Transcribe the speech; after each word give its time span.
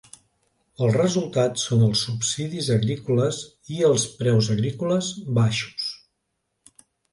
El 0.85 0.93
resultat 0.95 1.61
són 1.63 1.83
els 1.87 2.01
subsidis 2.07 2.71
agrícoles 2.77 3.43
i 3.77 3.79
els 3.91 4.07
preus 4.23 4.51
agrícoles 4.57 5.13
baixos. 5.41 5.89